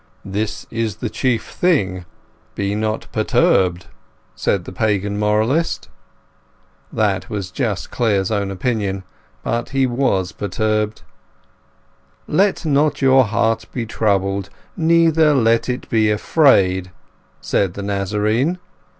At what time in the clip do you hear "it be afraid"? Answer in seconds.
15.69-16.89